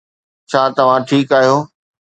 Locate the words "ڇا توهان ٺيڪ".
0.49-1.29